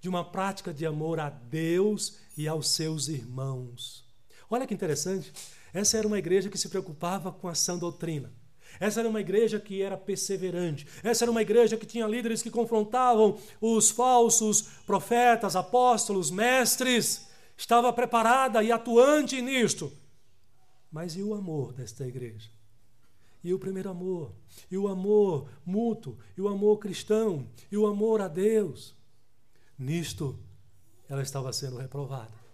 [0.01, 4.04] de uma prática de amor a Deus e aos seus irmãos.
[4.49, 5.31] Olha que interessante,
[5.73, 8.31] essa era uma igreja que se preocupava com a sã doutrina.
[8.79, 10.85] Essa era uma igreja que era perseverante.
[11.03, 17.27] Essa era uma igreja que tinha líderes que confrontavam os falsos profetas, apóstolos, mestres.
[17.57, 19.91] Estava preparada e atuante nisto.
[20.91, 22.49] Mas e o amor desta igreja?
[23.43, 24.33] E o primeiro amor?
[24.71, 26.17] E o amor mútuo?
[26.37, 27.47] E o amor cristão?
[27.71, 28.95] E o amor a Deus?
[29.77, 30.39] Nisto,
[31.07, 32.44] ela estava sendo reprovada.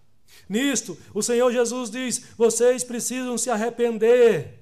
[0.47, 4.61] Nisto, o Senhor Jesus diz: vocês precisam se arrepender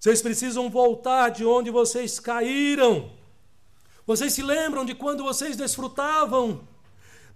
[0.00, 3.12] vocês precisam voltar de onde vocês caíram.
[4.06, 6.66] Vocês se lembram de quando vocês desfrutavam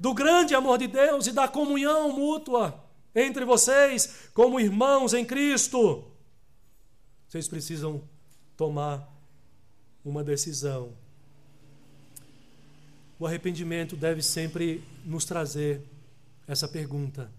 [0.01, 2.83] do grande amor de Deus e da comunhão mútua
[3.15, 6.07] entre vocês como irmãos em Cristo.
[7.29, 8.03] Vocês precisam
[8.57, 9.07] tomar
[10.03, 10.95] uma decisão.
[13.21, 15.83] O arrependimento deve sempre nos trazer
[16.49, 17.31] essa pergunta: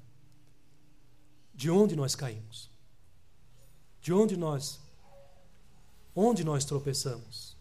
[1.55, 2.69] de onde nós caímos?
[4.01, 4.79] De onde nós
[6.15, 7.57] onde nós tropeçamos,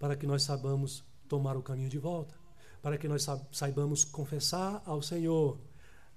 [0.00, 2.34] para que nós saibamos tomar o caminho de volta,
[2.82, 5.56] para que nós saibamos confessar ao Senhor,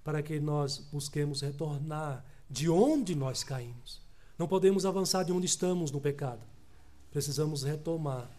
[0.04, 4.02] para que nós busquemos retornar de onde nós caímos.
[4.40, 6.42] Não podemos avançar de onde estamos no pecado.
[7.12, 8.30] Precisamos retomar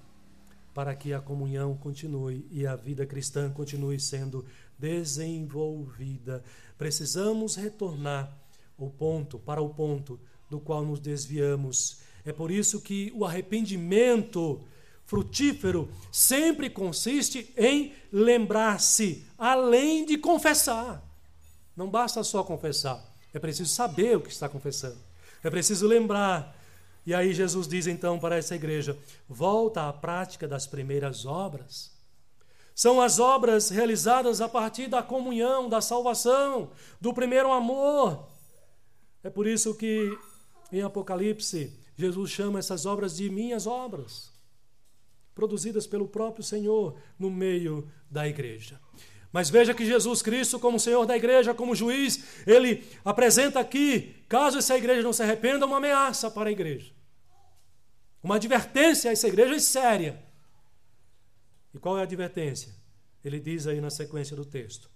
[0.75, 4.45] para que a comunhão continue e a vida cristã continue sendo
[4.79, 6.43] desenvolvida.
[6.77, 8.33] Precisamos retornar
[8.79, 14.61] ao ponto, para o ponto do qual nos desviamos é por isso que o arrependimento
[15.07, 21.03] frutífero sempre consiste em lembrar-se, além de confessar.
[21.75, 24.99] Não basta só confessar, é preciso saber o que está confessando.
[25.43, 26.55] É preciso lembrar.
[27.07, 31.97] E aí Jesus diz então para essa igreja: volta à prática das primeiras obras.
[32.75, 38.29] São as obras realizadas a partir da comunhão, da salvação, do primeiro amor.
[39.23, 40.17] É por isso que
[40.73, 44.33] em Apocalipse Jesus chama essas obras de minhas obras,
[45.35, 48.81] produzidas pelo próprio Senhor no meio da igreja.
[49.33, 54.59] Mas veja que Jesus Cristo, como Senhor da igreja, como juiz, ele apresenta aqui, caso
[54.59, 56.93] essa igreja não se arrependa, uma ameaça para a igreja.
[58.23, 60.23] Uma advertência a essa igreja é séria.
[61.75, 62.75] E qual é a advertência?
[63.25, 64.91] Ele diz aí na sequência do texto: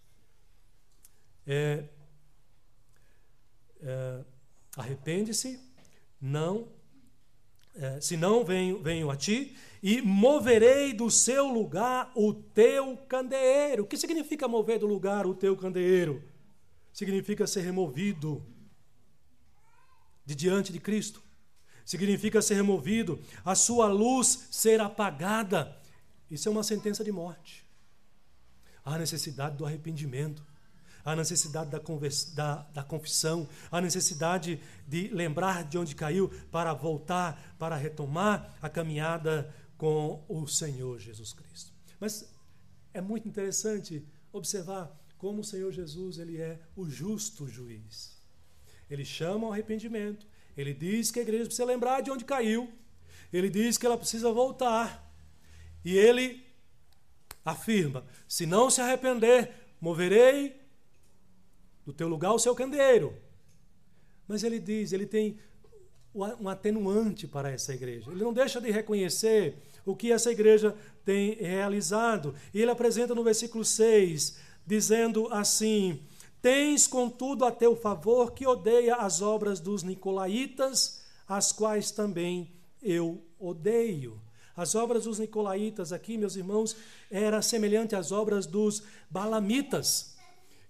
[1.47, 1.85] é,
[3.83, 4.25] é,
[4.77, 5.61] arrepende-se,
[6.21, 6.68] não,
[7.75, 13.83] é, se não venho, venho a ti, e moverei do seu lugar o teu candeeiro.
[13.83, 16.23] O que significa mover do lugar o teu candeeiro?
[16.92, 18.47] Significa ser removido
[20.25, 21.23] de diante de Cristo.
[21.85, 25.77] Significa ser removido, a sua luz ser apagada.
[26.31, 27.66] Isso é uma sentença de morte.
[28.85, 30.45] Há necessidade do arrependimento
[31.05, 31.81] a necessidade da,
[32.35, 38.69] da, da confissão, a necessidade de lembrar de onde caiu para voltar, para retomar a
[38.69, 41.73] caminhada com o Senhor Jesus Cristo.
[41.99, 42.33] Mas
[42.95, 48.17] é muito interessante observar como o Senhor Jesus ele é o justo juiz.
[48.91, 52.73] Ele chama ao arrependimento, ele diz que a igreja precisa lembrar de onde caiu,
[53.33, 55.11] ele diz que ela precisa voltar,
[55.85, 56.45] e ele
[57.45, 60.62] afirma: se não se arrepender, moverei
[61.85, 63.14] do teu lugar o seu candeeiro.
[64.27, 65.38] Mas ele diz, ele tem
[66.14, 68.11] um atenuante para essa igreja.
[68.11, 72.35] Ele não deixa de reconhecer o que essa igreja tem realizado.
[72.53, 76.01] E ele apresenta no versículo 6, dizendo assim:
[76.40, 83.23] Tens, contudo, a teu favor que odeia as obras dos nicolaítas, as quais também eu
[83.38, 84.21] odeio.
[84.55, 86.77] As obras dos nicolaítas aqui, meus irmãos,
[87.11, 90.12] era semelhante às obras dos balamitas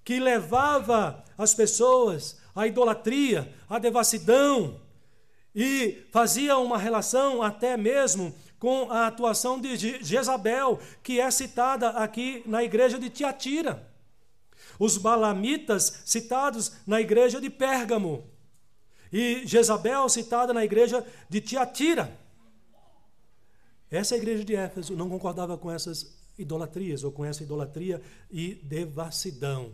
[0.04, 4.80] que levava as pessoas à idolatria, à devassidão,
[5.54, 12.42] e fazia uma relação até mesmo com a atuação de Jezabel, que é citada aqui
[12.46, 13.90] na igreja de Tiatira.
[14.78, 18.24] Os balamitas citados na igreja de Pérgamo.
[19.12, 22.16] E Jezabel citada na igreja de Tiatira.
[23.90, 29.72] Essa igreja de Éfeso não concordava com essas idolatrias, ou com essa idolatria e devassidão.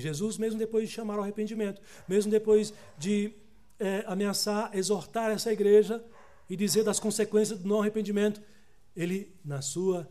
[0.00, 3.32] Jesus, mesmo depois de chamar ao arrependimento, mesmo depois de
[3.78, 6.02] é, ameaçar, exortar essa igreja
[6.48, 8.40] e dizer das consequências do não arrependimento,
[8.96, 10.08] ele, na sua,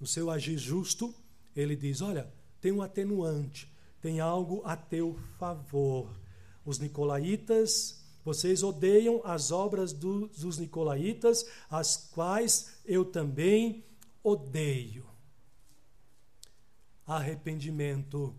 [0.00, 1.14] no seu agir justo,
[1.54, 3.70] ele diz: Olha, tem um atenuante,
[4.00, 6.10] tem algo a teu favor.
[6.64, 13.84] Os nicolaítas, vocês odeiam as obras do, dos nicolaítas, as quais eu também
[14.22, 15.06] odeio.
[17.06, 18.34] Arrependimento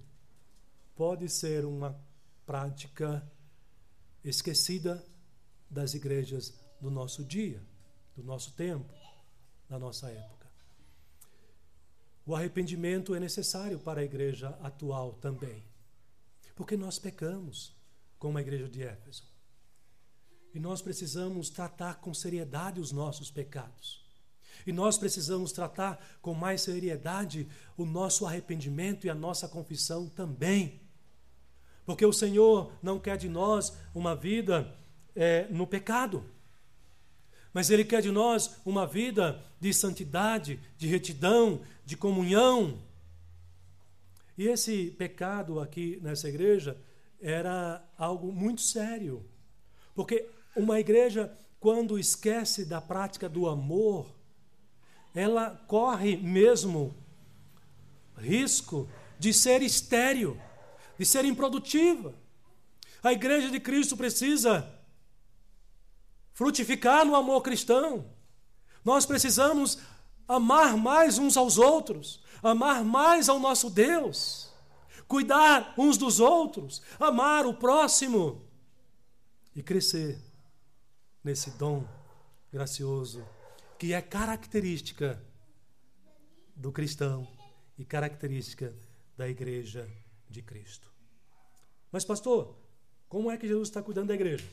[0.99, 1.97] pode ser uma
[2.45, 3.25] prática
[4.21, 5.01] esquecida
[5.69, 7.65] das igrejas do nosso dia,
[8.17, 8.93] do nosso tempo,
[9.69, 10.45] da nossa época.
[12.25, 15.63] O arrependimento é necessário para a igreja atual também,
[16.53, 17.73] porque nós pecamos
[18.17, 19.23] como a igreja de Éfeso.
[20.53, 24.03] E nós precisamos tratar com seriedade os nossos pecados.
[24.67, 30.88] E nós precisamos tratar com mais seriedade o nosso arrependimento e a nossa confissão também.
[31.89, 34.71] Porque o Senhor não quer de nós uma vida
[35.15, 36.23] é, no pecado,
[37.52, 42.78] mas Ele quer de nós uma vida de santidade, de retidão, de comunhão.
[44.38, 46.78] E esse pecado aqui nessa igreja
[47.19, 49.25] era algo muito sério,
[49.95, 54.15] porque uma igreja, quando esquece da prática do amor,
[55.15, 56.93] ela corre mesmo
[58.15, 60.39] risco de ser estéril
[60.99, 62.13] de ser improdutiva.
[63.01, 64.69] A igreja de Cristo precisa
[66.33, 68.13] frutificar no amor cristão.
[68.83, 69.79] Nós precisamos
[70.27, 74.51] amar mais uns aos outros, amar mais ao nosso Deus,
[75.07, 78.45] cuidar uns dos outros, amar o próximo
[79.55, 80.19] e crescer
[81.23, 81.88] nesse dom
[82.51, 83.25] gracioso
[83.77, 85.21] que é característica
[86.53, 87.25] do cristão
[87.77, 88.75] e característica
[89.17, 89.89] da igreja
[90.29, 90.91] de Cristo.
[91.91, 92.55] Mas, pastor,
[93.07, 94.45] como é que Jesus está cuidando da igreja?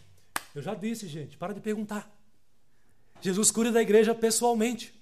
[0.54, 2.10] Eu já disse, gente, para de perguntar.
[3.20, 4.94] Jesus cuida da igreja pessoalmente.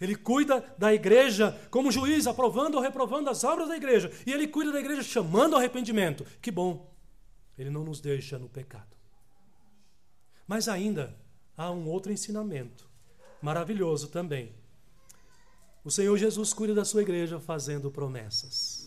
[0.00, 4.10] Ele cuida da igreja como juiz, aprovando ou reprovando as obras da igreja.
[4.26, 6.24] E ele cuida da igreja chamando ao arrependimento.
[6.42, 6.92] Que bom.
[7.56, 8.96] Ele não nos deixa no pecado.
[10.46, 11.16] Mas ainda
[11.56, 12.88] há um outro ensinamento
[13.40, 14.54] maravilhoso também.
[15.84, 18.85] O Senhor Jesus cuida da sua igreja fazendo promessas.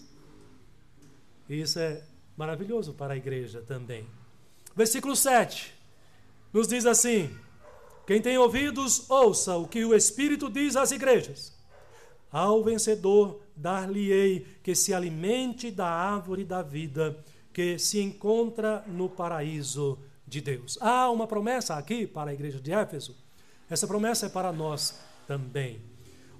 [1.49, 2.03] E isso é
[2.37, 4.07] maravilhoso para a igreja também.
[4.75, 5.73] Versículo 7
[6.53, 7.35] nos diz assim:
[8.05, 11.57] Quem tem ouvidos, ouça o que o Espírito diz às igrejas.
[12.31, 17.17] Ao vencedor dar-lhe-ei que se alimente da árvore da vida
[17.51, 19.97] que se encontra no paraíso
[20.27, 20.77] de Deus.
[20.79, 23.17] Há uma promessa aqui para a igreja de Éfeso.
[23.67, 25.81] Essa promessa é para nós também.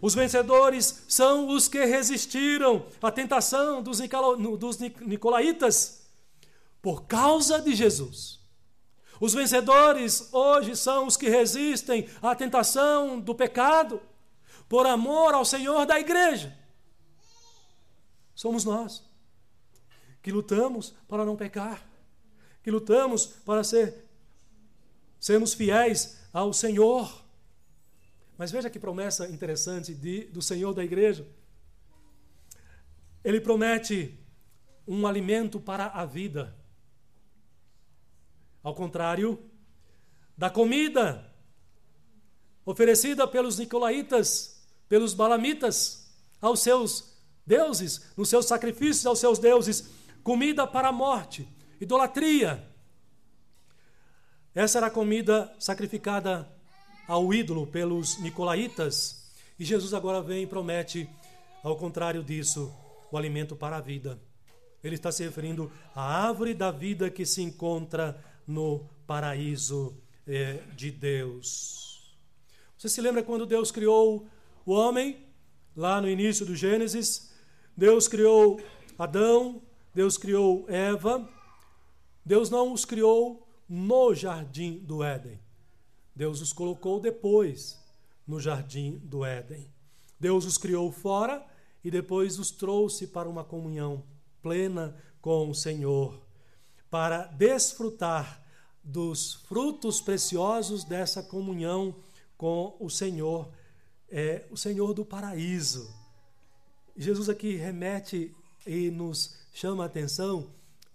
[0.02, 4.00] Os vencedores são os que resistiram à tentação dos,
[4.58, 6.08] dos Nicolaítas
[6.82, 8.39] por causa de Jesus.
[9.20, 14.02] Os vencedores hoje são os que resistem à tentação do pecado
[14.70, 16.58] por amor ao Senhor da igreja.
[18.34, 19.04] Somos nós
[20.22, 21.84] que lutamos para não pecar,
[22.64, 24.06] que lutamos para ser
[25.20, 27.19] sermos fiéis ao Senhor.
[28.40, 31.28] Mas veja que promessa interessante de, do Senhor da igreja.
[33.22, 34.18] Ele promete
[34.88, 36.56] um alimento para a vida.
[38.64, 39.44] Ao contrário
[40.38, 41.30] da comida
[42.66, 46.10] oferecida pelos nicolaítas, pelos balamitas,
[46.40, 49.90] aos seus deuses, nos seus sacrifícios aos seus deuses,
[50.24, 51.46] comida para a morte,
[51.82, 52.66] idolatria.
[54.56, 56.50] Essa era a comida sacrificada
[57.10, 61.10] ao ídolo pelos nicolaítas, e Jesus agora vem e promete,
[61.64, 62.72] ao contrário disso,
[63.12, 64.22] o alimento para a vida.
[64.84, 69.97] Ele está se referindo à árvore da vida que se encontra no paraíso
[70.28, 72.16] é, de Deus.
[72.78, 74.28] Você se lembra quando Deus criou
[74.64, 75.26] o homem?
[75.76, 77.34] Lá no início do Gênesis,
[77.76, 78.62] Deus criou
[78.99, 79.64] Adão,
[79.95, 81.28] Deus criou Eva.
[82.24, 85.49] Deus não os criou no jardim do Éden.
[86.20, 87.80] Deus os colocou depois
[88.28, 89.72] no jardim do Éden.
[90.20, 91.42] Deus os criou fora
[91.82, 94.04] e depois os trouxe para uma comunhão
[94.42, 96.22] plena com o Senhor
[96.90, 98.44] para desfrutar
[98.84, 101.96] dos frutos preciosos dessa comunhão
[102.36, 103.50] com o Senhor,
[104.10, 105.90] é o Senhor do paraíso.
[106.98, 108.36] Jesus aqui remete
[108.68, 110.52] e nos chama a atenção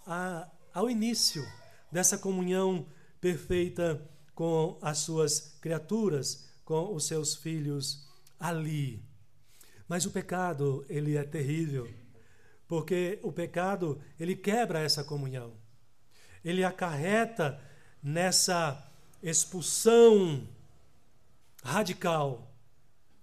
[0.07, 1.43] a, ao início
[1.91, 2.85] dessa comunhão
[3.22, 8.09] perfeita com as suas criaturas, com os seus filhos
[8.39, 9.03] ali.
[9.89, 11.89] Mas o pecado, ele é terrível,
[12.66, 15.64] porque o pecado, ele quebra essa comunhão
[16.45, 17.59] ele acarreta
[18.03, 18.87] nessa
[19.22, 20.47] expulsão
[21.62, 22.55] radical,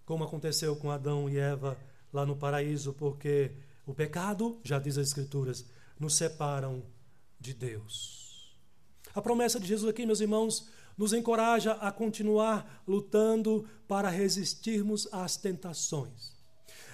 [0.05, 1.77] como aconteceu com Adão e Eva
[2.11, 3.51] lá no paraíso, porque
[3.85, 5.65] o pecado, já diz as Escrituras,
[5.99, 6.83] nos separam
[7.39, 8.57] de Deus.
[9.13, 15.35] A promessa de Jesus aqui, meus irmãos, nos encoraja a continuar lutando para resistirmos às
[15.37, 16.31] tentações.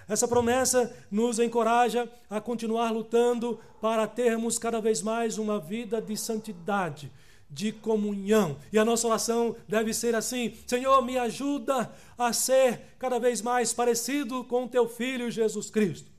[0.08, 6.16] Essa promessa nos encoraja a continuar lutando para termos cada vez mais uma vida de
[6.16, 7.12] santidade,
[7.50, 8.58] de comunhão.
[8.72, 13.74] E a nossa oração deve ser assim: Senhor, me ajuda a ser cada vez mais
[13.74, 16.10] parecido com teu filho Jesus Cristo.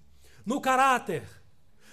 [0.44, 1.22] No caráter,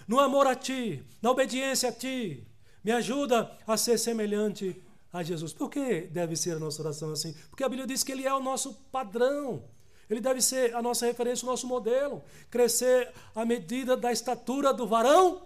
[0.07, 2.45] no amor a ti, na obediência a ti.
[2.83, 4.79] Me ajuda a ser semelhante
[5.15, 5.53] a Jesus.
[5.53, 7.33] Por que deve ser a nossa oração assim?
[7.49, 9.63] Porque a Bíblia diz que ele é o nosso padrão.
[10.09, 12.21] Ele deve ser a nossa referência, o nosso modelo.
[12.49, 15.41] Crescer à medida da estatura do varão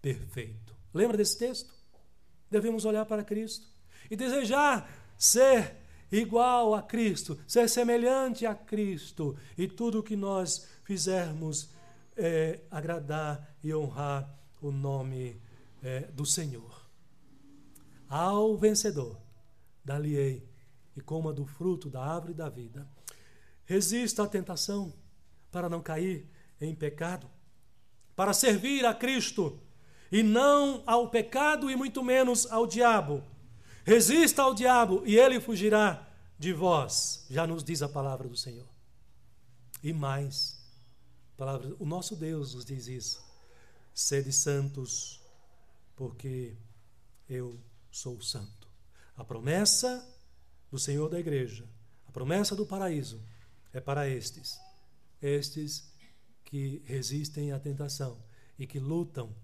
[0.00, 0.74] perfeito.
[0.94, 1.70] Lembra desse texto?
[2.50, 3.68] Devemos olhar para Cristo
[4.10, 5.76] e desejar ser
[6.10, 9.36] igual a Cristo, ser semelhante a Cristo.
[9.58, 11.68] E tudo o que nós fizermos
[12.16, 14.28] é agradar e honrar
[14.60, 15.40] o nome
[15.82, 16.79] é, do Senhor.
[18.10, 19.16] Ao vencedor,
[19.82, 20.46] dá-lhe-ei
[20.94, 22.86] e coma do fruto da árvore da vida
[23.70, 24.92] Resista à tentação
[25.48, 26.28] para não cair
[26.60, 27.30] em pecado,
[28.16, 29.62] para servir a Cristo
[30.10, 33.22] e não ao pecado e muito menos ao diabo.
[33.84, 36.04] Resista ao diabo e ele fugirá
[36.36, 38.66] de vós, já nos diz a palavra do Senhor.
[39.84, 40.60] E mais,
[41.36, 43.24] palavra, o nosso Deus nos diz isso.
[43.94, 45.20] Sede santos,
[45.94, 46.56] porque
[47.28, 47.56] eu
[47.90, 48.68] sou santo.
[49.16, 50.06] A promessa
[50.70, 51.68] do Senhor da igreja,
[52.06, 53.22] a promessa do paraíso,
[53.72, 54.58] é para estes,
[55.20, 55.92] estes
[56.44, 58.22] que resistem à tentação
[58.58, 59.34] e que lutam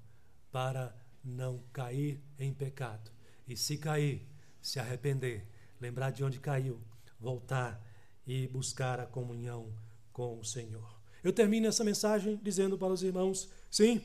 [0.50, 3.10] para não cair em pecado.
[3.46, 4.26] E se cair,
[4.60, 5.46] se arrepender,
[5.80, 6.80] lembrar de onde caiu,
[7.18, 7.80] voltar
[8.26, 9.72] e buscar a comunhão
[10.12, 10.96] com o Senhor.
[11.22, 14.02] Eu termino essa mensagem dizendo para os irmãos: sim,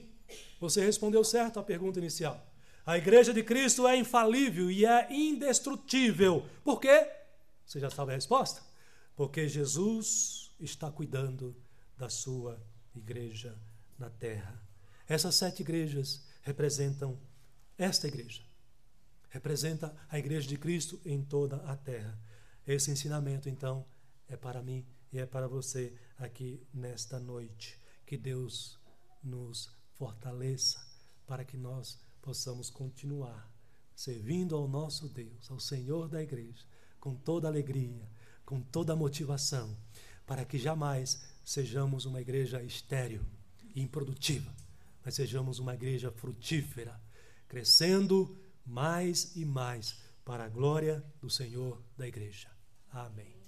[0.59, 2.50] você respondeu certo à pergunta inicial.
[2.85, 6.45] A igreja de Cristo é infalível e é indestrutível.
[6.63, 7.07] Por quê?
[7.65, 8.71] Você já sabe a resposta?
[9.15, 11.55] porque Jesus está cuidando
[11.95, 12.59] da sua
[12.95, 13.55] igreja
[13.97, 14.59] na terra.
[15.07, 17.19] Essas sete igrejas representam
[17.77, 18.41] esta igreja.
[19.29, 22.19] Representa a igreja de Cristo em toda a terra.
[22.65, 23.85] Esse ensinamento, então,
[24.27, 27.79] é para mim e é para você aqui nesta noite.
[28.07, 28.79] Que Deus
[29.23, 30.83] nos fortaleça
[31.27, 33.51] para que nós possamos continuar
[33.95, 36.65] servindo ao nosso Deus, ao Senhor da igreja,
[36.99, 38.09] com toda alegria,
[38.45, 39.75] com toda motivação,
[40.25, 43.23] para que jamais sejamos uma igreja estéril
[43.75, 44.51] e improdutiva,
[45.03, 46.99] mas sejamos uma igreja frutífera,
[47.47, 52.49] crescendo mais e mais para a glória do Senhor da igreja.
[52.91, 53.40] Amém.